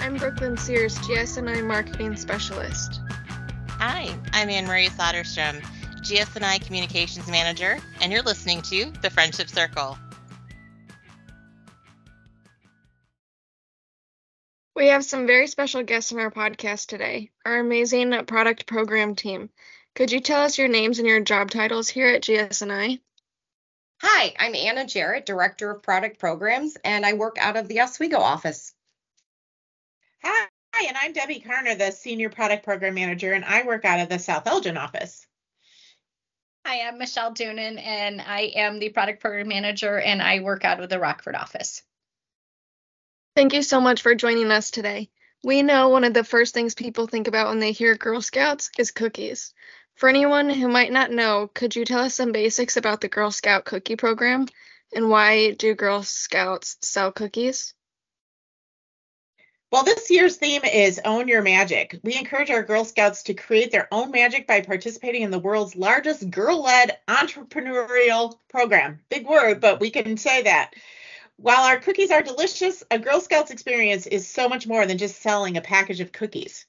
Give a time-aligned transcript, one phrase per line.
[0.00, 3.00] I'm Brooklyn Sears, GSNI Marketing Specialist.
[3.68, 5.60] Hi, I'm Anne Marie Soderstrom,
[6.02, 9.98] GSNI Communications Manager, and you're listening to The Friendship Circle.
[14.76, 19.50] We have some very special guests on our podcast today, our amazing product program team.
[19.96, 23.00] Could you tell us your names and your job titles here at GSNI?
[24.00, 28.18] Hi, I'm Anna Jarrett, Director of Product Programs, and I work out of the Oswego
[28.18, 28.72] office.
[30.80, 34.08] Hi, and I'm Debbie Carner, the Senior Product Program Manager, and I work out of
[34.08, 35.26] the South Elgin office.
[36.64, 40.80] Hi, I'm Michelle Doonan, and I am the Product Program Manager, and I work out
[40.80, 41.82] of the Rockford office.
[43.34, 45.10] Thank you so much for joining us today.
[45.42, 48.70] We know one of the first things people think about when they hear Girl Scouts
[48.78, 49.52] is cookies.
[49.96, 53.32] For anyone who might not know, could you tell us some basics about the Girl
[53.32, 54.46] Scout cookie program
[54.94, 57.74] and why do Girl Scouts sell cookies?
[59.70, 62.00] Well, this year's theme is Own Your Magic.
[62.02, 65.76] We encourage our Girl Scouts to create their own magic by participating in the world's
[65.76, 69.00] largest girl led entrepreneurial program.
[69.10, 70.72] Big word, but we can say that.
[71.36, 75.20] While our cookies are delicious, a Girl Scouts experience is so much more than just
[75.20, 76.64] selling a package of cookies.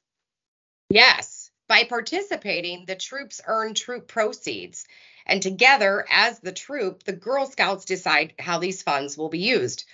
[0.90, 4.86] Yes, by participating, the troops earn troop proceeds.
[5.26, 9.86] And together, as the troop, the Girl Scouts decide how these funds will be used,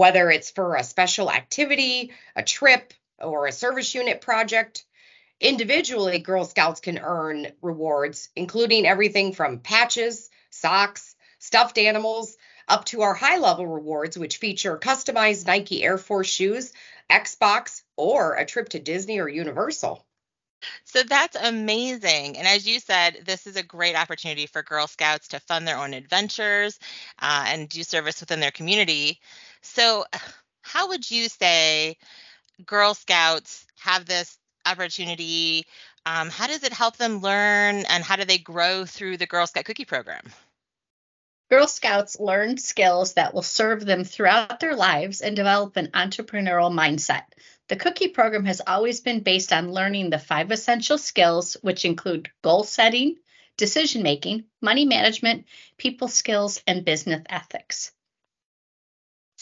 [0.00, 4.86] whether it's for a special activity, a trip, or a service unit project.
[5.38, 13.02] Individually, Girl Scouts can earn rewards, including everything from patches, socks, stuffed animals, up to
[13.02, 16.72] our high level rewards, which feature customized Nike Air Force shoes,
[17.10, 20.02] Xbox, or a trip to Disney or Universal.
[20.84, 22.36] So that's amazing.
[22.36, 25.78] And as you said, this is a great opportunity for Girl Scouts to fund their
[25.78, 26.78] own adventures
[27.18, 29.20] uh, and do service within their community.
[29.62, 30.04] So,
[30.62, 31.96] how would you say
[32.64, 35.66] Girl Scouts have this opportunity?
[36.06, 39.46] Um, how does it help them learn and how do they grow through the Girl
[39.46, 40.22] Scout cookie program?
[41.50, 46.72] Girl Scouts learn skills that will serve them throughout their lives and develop an entrepreneurial
[46.72, 47.24] mindset.
[47.66, 52.30] The cookie program has always been based on learning the five essential skills, which include
[52.42, 53.16] goal setting,
[53.56, 55.46] decision making, money management,
[55.76, 57.90] people skills, and business ethics.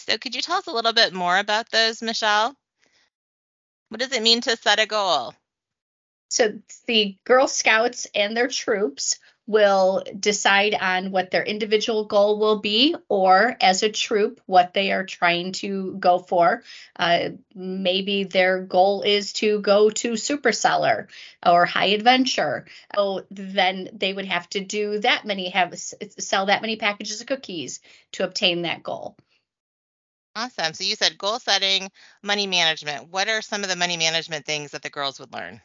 [0.09, 2.57] So, could you tell us a little bit more about those, Michelle?
[3.91, 5.35] What does it mean to set a goal?
[6.31, 12.61] So, the Girl Scouts and their troops will decide on what their individual goal will
[12.61, 16.63] be, or as a troop, what they are trying to go for.
[16.97, 21.09] Uh, maybe their goal is to go to Superseller
[21.45, 22.65] or High Adventure.
[22.95, 27.27] So then they would have to do that many, have sell that many packages of
[27.27, 27.81] cookies
[28.13, 29.19] to obtain that goal.
[30.37, 30.73] Awesome.
[30.75, 31.91] So you said goal setting,
[32.23, 33.09] money management.
[33.11, 35.61] What are some of the money management things that the girls would learn?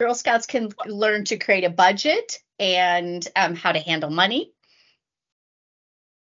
[0.00, 4.52] Girl Scouts can learn to create a budget and um, how to handle money.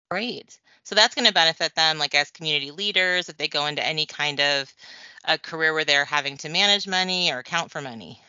[0.09, 0.59] Great.
[0.83, 4.05] So that's going to benefit them, like as community leaders, if they go into any
[4.05, 4.73] kind of
[5.25, 8.21] a career where they're having to manage money or account for money.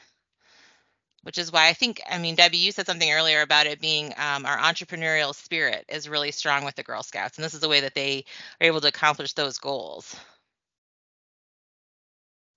[1.28, 4.14] Which is why I think, I mean, Debbie, you said something earlier about it being
[4.16, 7.68] um, our entrepreneurial spirit is really strong with the Girl Scouts, and this is the
[7.68, 8.24] way that they
[8.62, 10.16] are able to accomplish those goals.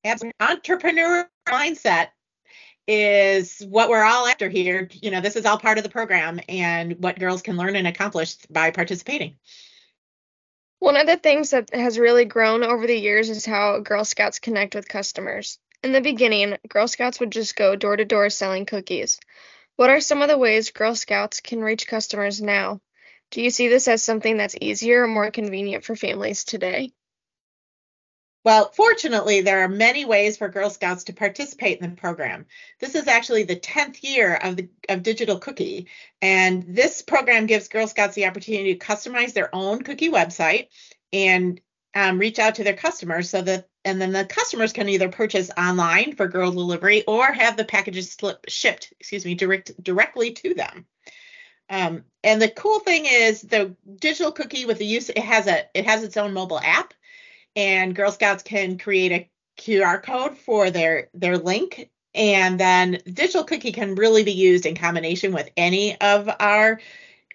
[0.06, 2.12] As an entrepreneur mindset
[2.88, 4.88] is what we're all after here.
[4.94, 7.88] You know, this is all part of the program and what girls can learn and
[7.88, 9.36] accomplish by participating.
[10.80, 14.40] One of the things that has really grown over the years is how Girl Scouts
[14.40, 15.60] connect with customers.
[15.84, 19.20] In the beginning, Girl Scouts would just go door to door selling cookies.
[19.78, 22.82] What are some of the ways Girl Scouts can reach customers now?
[23.32, 26.92] Do you see this as something that's easier or more convenient for families today?
[28.44, 32.46] Well, fortunately, there are many ways for Girl Scouts to participate in the program.
[32.80, 35.88] This is actually the 10th year of the of Digital Cookie,
[36.22, 40.68] and this program gives Girl Scouts the opportunity to customize their own cookie website
[41.14, 41.62] and
[41.96, 45.50] um, reach out to their customers so that and then the customers can either purchase
[45.58, 50.54] online for girl delivery or have the packages slip, shipped, excuse me, direct directly to
[50.54, 50.86] them.
[51.70, 55.66] Um, and the cool thing is the digital cookie with the use it has a
[55.74, 56.94] it has its own mobile app
[57.56, 63.46] and Girl Scouts can create a QR code for their their link and then digital
[63.46, 66.82] cookie can really be used in combination with any of our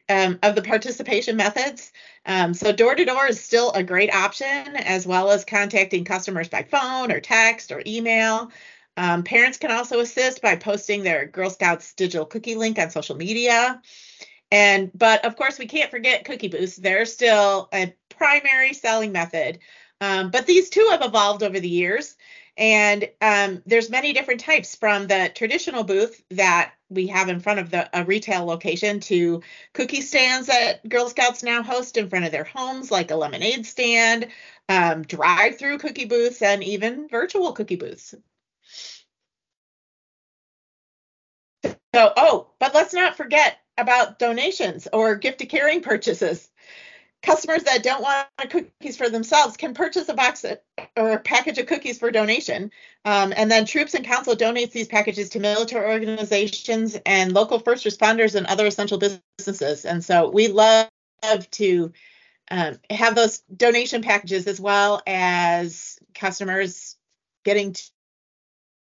[0.09, 1.93] um, of the participation methods.
[2.27, 6.49] Um, so door to door is still a great option, as well as contacting customers
[6.49, 8.51] by phone or text or email.
[8.97, 13.17] Um, parents can also assist by posting their Girl Scouts digital cookie link on social
[13.17, 13.81] media.
[14.51, 16.77] And but of course we can't forget cookie booths.
[16.77, 19.59] They're still a primary selling method
[20.01, 22.17] Um, but these two have evolved over the years.
[22.57, 27.59] And um, there's many different types from the traditional booth that we have in front
[27.59, 29.43] of the a retail location to
[29.73, 33.67] cookie stands that Girl Scouts now host in front of their homes, like a lemonade
[33.67, 34.29] stand,
[34.69, 38.15] um, drive-through cookie booths, and even virtual cookie booths.
[41.65, 46.49] So, oh, but let's not forget about donations or gift to caring purchases
[47.27, 50.45] customers that don't want cookies for themselves can purchase a box
[50.97, 52.71] or a package of cookies for donation.
[53.05, 57.85] Um, and then Troops and Council donates these packages to military organizations and local first
[57.85, 59.85] responders and other essential businesses.
[59.85, 60.89] And so we love
[61.53, 61.93] to
[62.51, 66.97] um, have those donation packages as well as customers
[67.45, 67.75] getting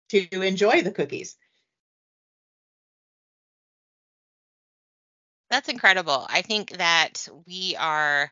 [0.10, 1.38] to, to enjoy the cookies.
[5.54, 6.26] That's incredible.
[6.32, 8.32] I think that we are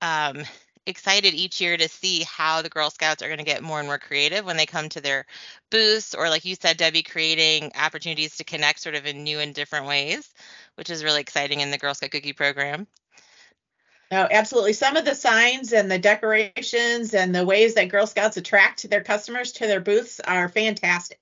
[0.00, 0.42] um,
[0.86, 3.86] excited each year to see how the Girl Scouts are going to get more and
[3.86, 5.26] more creative when they come to their
[5.70, 9.54] booths, or like you said, Debbie, creating opportunities to connect sort of in new and
[9.54, 10.32] different ways,
[10.76, 12.86] which is really exciting in the Girl Scout Cookie program.
[14.10, 14.72] Oh, absolutely.
[14.72, 19.04] Some of the signs and the decorations and the ways that Girl Scouts attract their
[19.04, 21.20] customers to their booths are fantastic.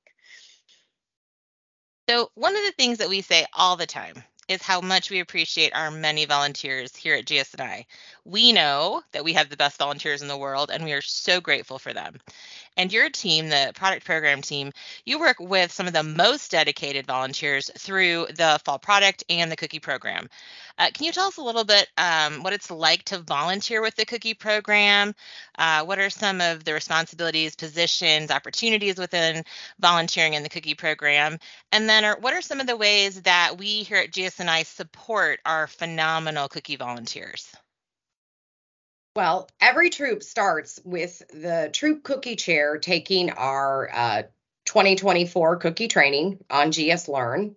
[2.08, 5.20] So, one of the things that we say all the time is how much we
[5.20, 7.84] appreciate our many volunteers here at GSNI.
[8.26, 11.40] We know that we have the best volunteers in the world, and we are so
[11.40, 12.18] grateful for them.
[12.76, 14.72] And your team, the product program team,
[15.04, 19.56] you work with some of the most dedicated volunteers through the fall product and the
[19.56, 20.28] cookie program.
[20.78, 23.94] Uh, can you tell us a little bit um, what it's like to volunteer with
[23.94, 25.14] the cookie program?
[25.58, 29.44] Uh, what are some of the responsibilities, positions, opportunities within
[29.78, 31.38] volunteering in the cookie program?
[31.72, 35.40] And then are, what are some of the ways that we here at GSNI support
[35.44, 37.54] our phenomenal cookie volunteers?
[39.16, 44.22] Well, every troop starts with the troop cookie chair taking our uh,
[44.64, 47.54] 2024 cookie training on GS Learn.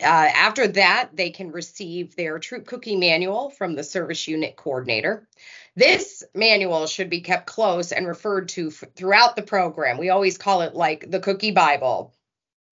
[0.00, 5.28] Uh, after that, they can receive their troop cookie manual from the service unit coordinator.
[5.76, 9.98] This manual should be kept close and referred to f- throughout the program.
[9.98, 12.14] We always call it like the cookie Bible.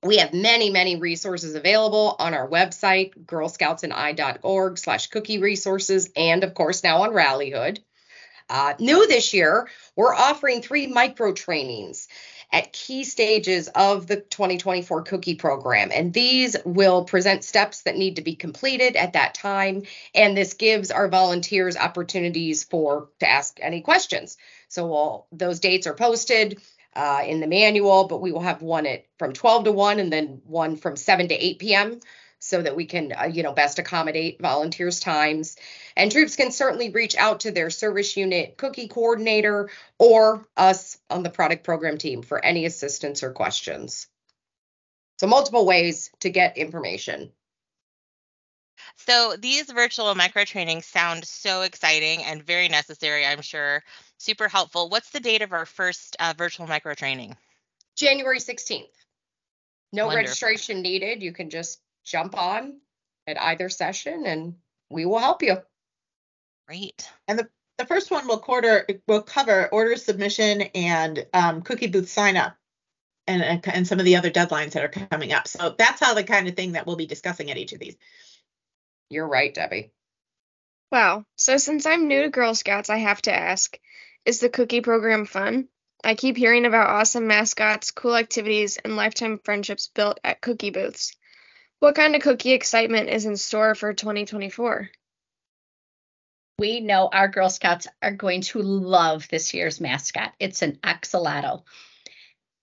[0.02, 6.54] We have many, many resources available on our website, girlscoutsni.org slash cookie resources, and of
[6.54, 7.80] course now on Rallyhood.
[8.52, 9.66] Uh, new this year,
[9.96, 12.06] we're offering three micro trainings
[12.52, 15.90] at key stages of the 2024 cookie program.
[15.90, 19.84] And these will present steps that need to be completed at that time.
[20.14, 24.36] And this gives our volunteers opportunities for to ask any questions.
[24.68, 26.60] So we'll, those dates are posted
[26.94, 30.12] uh, in the manual, but we will have one at from 12 to 1 and
[30.12, 32.00] then one from 7 to 8 p.m
[32.44, 35.54] so that we can, uh, you know, best accommodate volunteers' times.
[35.96, 41.22] And troops can certainly reach out to their service unit cookie coordinator or us on
[41.22, 44.08] the product program team for any assistance or questions.
[45.20, 47.30] So, multiple ways to get information.
[48.96, 53.84] So, these virtual micro trainings sound so exciting and very necessary, I'm sure.
[54.18, 54.88] Super helpful.
[54.88, 57.36] What's the date of our first uh, virtual micro training?
[57.94, 58.88] January 16th.
[59.92, 60.24] No Wonderful.
[60.24, 61.22] registration needed.
[61.22, 62.80] You can just jump on
[63.26, 64.54] at either session and
[64.90, 65.56] we will help you.
[66.66, 67.08] Great.
[67.28, 72.08] And the, the first one will quarter will cover order submission and um, cookie booth
[72.08, 72.56] sign up
[73.26, 75.48] and, and some of the other deadlines that are coming up.
[75.48, 77.96] So that's how the kind of thing that we'll be discussing at each of these.
[79.10, 79.92] You're right, Debbie.
[80.90, 81.24] Wow.
[81.36, 83.78] So since I'm new to Girl Scouts, I have to ask,
[84.24, 85.68] is the cookie program fun?
[86.04, 91.16] I keep hearing about awesome mascots, cool activities, and lifetime friendships built at cookie booths.
[91.82, 94.88] What kind of cookie excitement is in store for 2024?
[96.60, 100.32] We know our Girl Scouts are going to love this year's mascot.
[100.38, 101.64] It's an axolotl.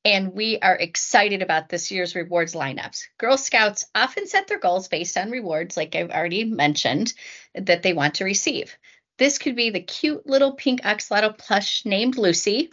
[0.06, 3.08] And we are excited about this year's rewards lineups.
[3.18, 7.14] Girl Scouts often set their goals based on rewards, like I've already mentioned,
[7.54, 8.74] that they want to receive.
[9.18, 12.72] This could be the cute little pink axolotl plush named Lucy,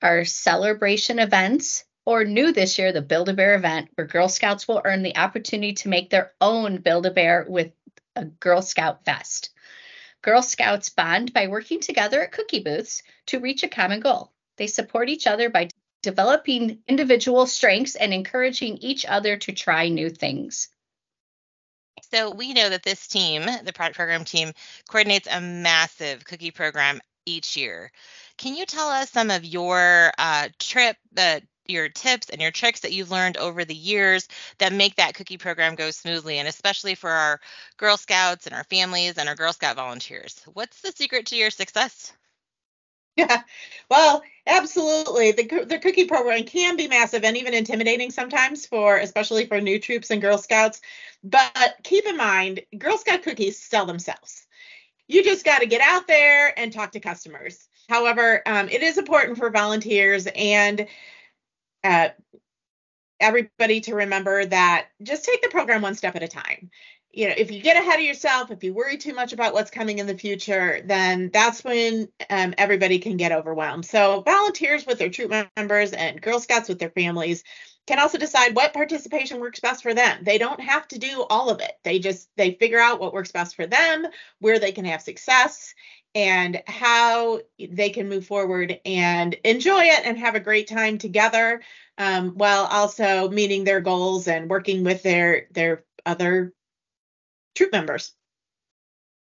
[0.00, 4.66] our celebration events, or new this year, the Build a Bear event, where Girl Scouts
[4.66, 7.72] will earn the opportunity to make their own Build a Bear with
[8.16, 9.50] a Girl Scout vest.
[10.22, 14.32] Girl Scouts bond by working together at cookie booths to reach a common goal.
[14.56, 15.68] They support each other by
[16.02, 20.68] developing individual strengths and encouraging each other to try new things.
[22.12, 24.52] So we know that this team, the product program team,
[24.88, 27.92] coordinates a massive cookie program each year.
[28.36, 32.80] Can you tell us some of your uh, trip, the your tips and your tricks
[32.80, 36.94] that you've learned over the years that make that cookie program go smoothly and especially
[36.94, 37.40] for our
[37.76, 40.42] Girl Scouts and our families and our Girl Scout volunteers.
[40.52, 42.12] What's the secret to your success?
[43.16, 43.42] Yeah.
[43.90, 45.32] Well, absolutely.
[45.32, 49.80] The, the cookie program can be massive and even intimidating sometimes for, especially for new
[49.80, 50.80] troops and Girl Scouts.
[51.24, 54.46] But keep in mind, Girl Scout cookies sell themselves.
[55.08, 57.66] You just got to get out there and talk to customers.
[57.88, 60.86] However, um, it is important for volunteers and
[61.84, 62.08] uh,
[63.18, 66.70] everybody to remember that just take the program one step at a time
[67.12, 69.70] you know, if you get ahead of yourself, if you worry too much about what's
[69.70, 73.84] coming in the future, then that's when um, everybody can get overwhelmed.
[73.84, 77.42] So, volunteers with their troop members and Girl Scouts with their families
[77.86, 80.22] can also decide what participation works best for them.
[80.22, 81.72] They don't have to do all of it.
[81.82, 84.06] They just they figure out what works best for them,
[84.38, 85.74] where they can have success,
[86.14, 91.62] and how they can move forward and enjoy it and have a great time together,
[91.98, 96.52] um, while also meeting their goals and working with their their other
[97.54, 98.12] troop members.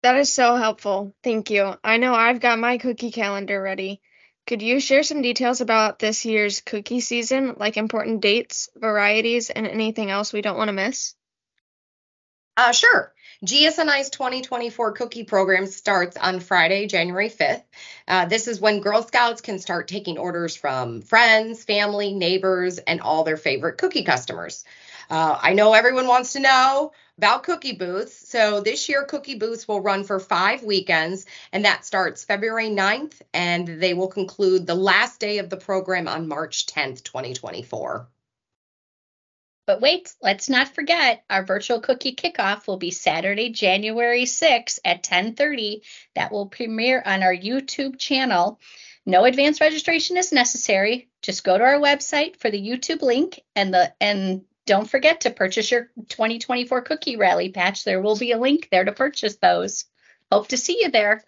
[0.01, 1.13] That is so helpful.
[1.24, 1.75] Thank you.
[1.84, 4.01] I know I've got my cookie calendar ready.
[4.48, 9.67] Could you share some details about this year's cookie season, like important dates, varieties, and
[9.67, 11.13] anything else we don't want to miss?
[12.58, 13.13] Uh, sure.
[13.46, 17.63] GSNI's 2024 cookie program starts on Friday, January 5th.
[18.05, 23.00] Uh, this is when Girl Scouts can start taking orders from friends, family, neighbors, and
[23.00, 24.65] all their favorite cookie customers.
[25.10, 28.27] Uh, I know everyone wants to know about cookie booths.
[28.27, 33.22] So this year, cookie booths will run for five weekends, and that starts February 9th,
[33.34, 38.05] and they will conclude the last day of the program on March 10th, 2024.
[39.70, 45.04] But wait, let's not forget our virtual cookie kickoff will be Saturday, January 6th at
[45.04, 45.84] 10:30.
[46.16, 48.60] That will premiere on our YouTube channel.
[49.06, 51.10] No advance registration is necessary.
[51.22, 55.30] Just go to our website for the YouTube link and the and don't forget to
[55.30, 57.84] purchase your 2024 cookie rally patch.
[57.84, 59.86] There will be a link there to purchase those.
[60.32, 61.24] Hope to see you there.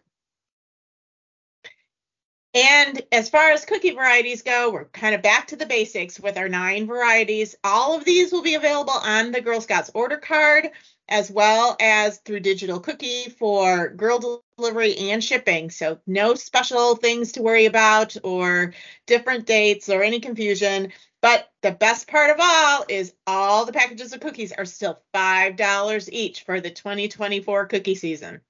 [2.54, 6.38] And as far as cookie varieties go, we're kind of back to the basics with
[6.38, 7.56] our nine varieties.
[7.64, 10.70] All of these will be available on the Girl Scouts order card,
[11.08, 15.70] as well as through digital cookie for girl delivery and shipping.
[15.70, 18.74] So no special things to worry about or
[19.08, 20.92] different dates or any confusion.
[21.22, 26.10] But the best part of all is all the packages of cookies are still $5
[26.12, 28.42] each for the 2024 cookie season.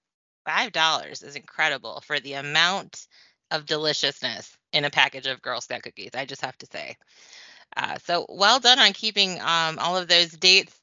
[0.47, 3.05] $5 is incredible for the amount
[3.51, 6.95] of deliciousness in a package of Girl Scout cookies, I just have to say.
[7.77, 10.75] Uh, so well done on keeping um, all of those dates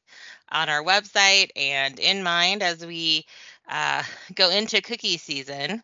[0.51, 3.27] on our website and in mind as we
[3.69, 4.03] uh,
[4.35, 5.83] go into cookie season.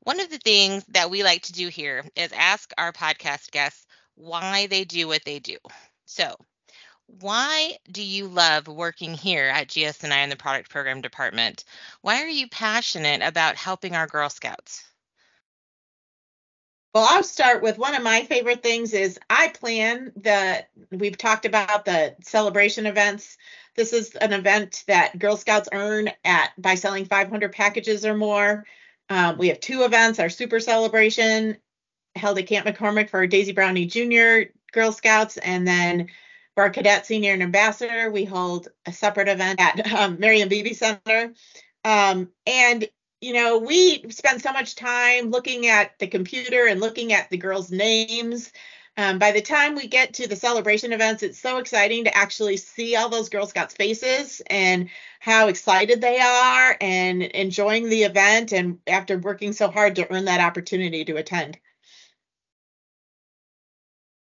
[0.00, 3.86] One of the things that we like to do here is ask our podcast guests
[4.14, 5.56] why they do what they do.
[6.06, 6.36] So,
[7.06, 11.64] why do you love working here at GSNI in the product program department?
[12.02, 14.84] Why are you passionate about helping our Girl Scouts?
[16.96, 21.44] Well, I'll start with one of my favorite things is I plan the we've talked
[21.44, 23.36] about the celebration events.
[23.74, 28.64] This is an event that Girl Scouts earn at by selling 500 packages or more.
[29.10, 31.58] Um, we have two events: our super celebration
[32.14, 34.50] held at Camp McCormick for Daisy Brownie Jr.
[34.72, 36.08] Girl Scouts, and then
[36.54, 40.72] for our cadet senior and ambassador, we hold a separate event at um, Marion Beebe
[40.72, 41.34] Center.
[41.84, 42.88] Um, and
[43.26, 47.36] you know, we spend so much time looking at the computer and looking at the
[47.36, 48.52] girls' names.
[48.96, 52.56] Um, by the time we get to the celebration events, it's so exciting to actually
[52.56, 58.52] see all those Girl Scouts faces and how excited they are and enjoying the event
[58.52, 61.58] and after working so hard to earn that opportunity to attend.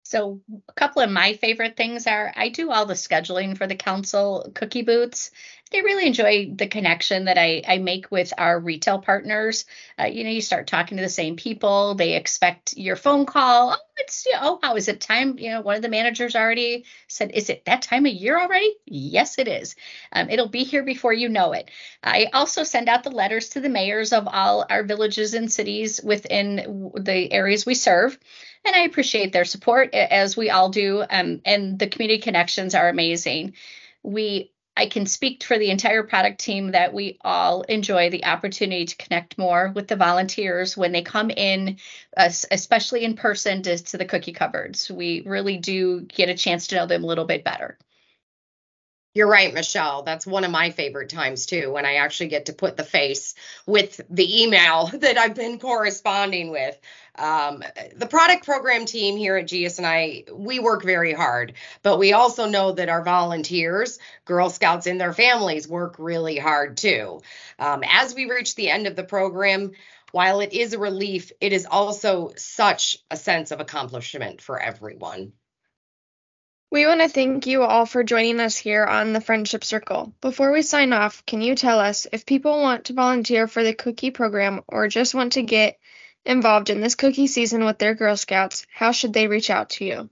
[0.02, 3.76] So, a couple of my favorite things are I do all the scheduling for the
[3.76, 5.30] council cookie booths.
[5.72, 9.66] I really enjoy the connection that I, I make with our retail partners.
[9.98, 11.94] Uh, you know, you start talking to the same people.
[11.94, 13.72] They expect your phone call.
[13.72, 15.38] Oh, it's you know, oh, how is it time?
[15.38, 18.74] You know, one of the managers already said, "Is it that time of year already?"
[18.86, 19.76] Yes, it is.
[20.12, 21.70] Um, it'll be here before you know it.
[22.02, 26.00] I also send out the letters to the mayors of all our villages and cities
[26.02, 28.18] within the areas we serve
[28.64, 31.04] and I appreciate their support as we all do.
[31.08, 33.54] Um, and the community connections are amazing.
[34.02, 38.86] We I can speak for the entire product team that we all enjoy the opportunity
[38.86, 41.76] to connect more with the volunteers when they come in,
[42.16, 44.90] uh, especially in person to, to the cookie cupboards.
[44.90, 47.76] We really do get a chance to know them a little bit better.
[49.12, 50.04] You're right, Michelle.
[50.04, 53.34] That's one of my favorite times too, when I actually get to put the face
[53.66, 56.78] with the email that I've been corresponding with.
[57.16, 57.64] Um,
[57.96, 62.70] the product program team here at GSNI, we work very hard, but we also know
[62.70, 67.20] that our volunteers, Girl Scouts and their families, work really hard too.
[67.58, 69.72] Um, as we reach the end of the program,
[70.12, 75.32] while it is a relief, it is also such a sense of accomplishment for everyone.
[76.72, 80.12] We want to thank you all for joining us here on the Friendship Circle.
[80.20, 83.74] Before we sign off, can you tell us if people want to volunteer for the
[83.74, 85.80] cookie program or just want to get
[86.24, 89.84] involved in this cookie season with their Girl Scouts, how should they reach out to
[89.84, 90.10] you?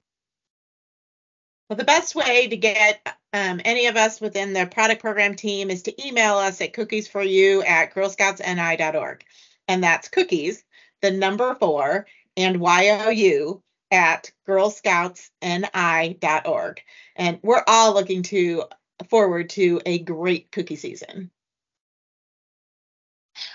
[1.69, 5.71] Well, the best way to get um, any of us within the product program team
[5.71, 9.25] is to email us at cookiesforyou at girlscoutsni.org.
[9.69, 10.65] And that's cookies,
[11.03, 16.83] the number four, and Y-O-U at girlscoutsni.org.
[17.17, 18.65] And we're all looking to
[19.09, 21.31] forward to a great cookie season.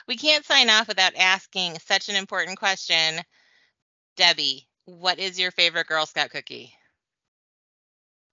[0.08, 3.22] We can't sign off without asking such an important question.
[4.16, 6.74] Debbie, what is your favorite Girl Scout cookie?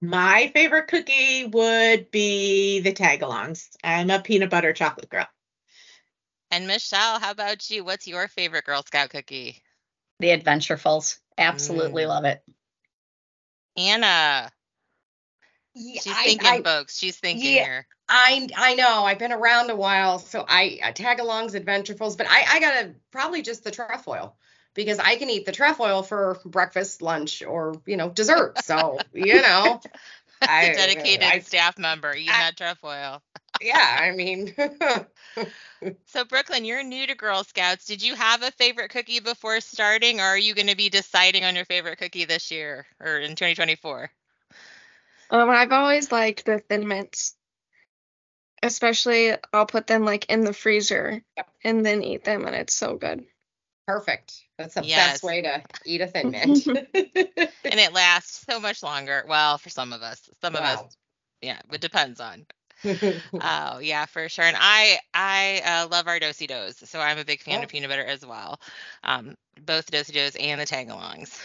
[0.02, 3.68] My favorite cookie would be the tagalongs.
[3.84, 5.26] I'm a peanut butter chocolate girl.
[6.50, 7.84] And Michelle, how about you?
[7.84, 9.62] What's your favorite Girl Scout cookie?
[10.18, 11.18] The Adventurefuls.
[11.40, 12.08] Absolutely Mm.
[12.08, 12.42] love it.
[13.76, 14.52] Anna.
[15.74, 16.98] Yeah, She's thinking, I, folks.
[16.98, 17.64] She's thinking Yeah.
[17.64, 17.86] here.
[18.08, 22.44] I I know I've been around a while, so I, I tagalongs, adventurefuls, but I
[22.48, 24.36] I gotta probably just the trefoil
[24.74, 28.58] because I can eat the trefoil for breakfast, lunch, or you know dessert.
[28.64, 29.80] So you know,
[30.42, 33.22] I the dedicated I, staff member eating I- that trefoil.
[33.60, 34.54] Yeah, I mean,
[36.06, 37.86] So, Brooklyn, you're new to Girl Scouts.
[37.86, 41.44] Did you have a favorite cookie before starting, or are you going to be deciding
[41.44, 44.10] on your favorite cookie this year or in 2024?
[45.30, 47.36] Um, I've always liked the Thin Mints.
[48.62, 51.50] Especially, I'll put them like in the freezer Yep.
[51.64, 53.24] and then eat them, and it's so good.
[53.86, 54.34] perfect.
[54.58, 55.12] That's the Yes.
[55.12, 56.66] best way to eat a thin mint.
[57.64, 59.24] And it lasts so much longer.
[59.28, 60.74] Well, for some of us, some of Wow.
[60.74, 60.96] us,
[61.40, 62.46] yeah, it depends on.
[63.40, 64.44] Oh yeah, for sure.
[64.44, 67.64] And I I uh, love our dosi dos, so I'm a big fan Oh.
[67.64, 68.60] of peanut butter as well.
[69.04, 71.38] Um, both dosi dos and the tagalongs.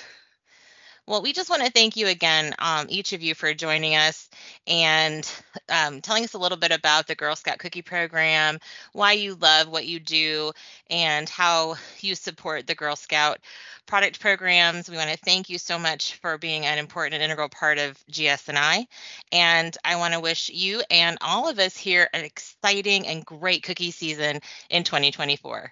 [1.08, 4.28] Well, we just want to thank you again, um, each of you, for joining us
[4.66, 5.30] and
[5.70, 8.58] um, telling us a little bit about the Girl Scout Cookie Program,
[8.92, 10.52] why you love what you do,
[10.90, 13.38] and how you support the Girl Scout
[13.86, 14.90] product programs.
[14.90, 18.04] We want to thank you so much for being an important and integral part of
[18.12, 18.86] GSNI.
[19.32, 23.62] And I want to wish you and all of us here an exciting and great
[23.62, 24.40] cookie season
[24.72, 25.72] in 2024.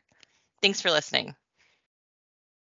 [0.61, 1.35] Thanks for listening.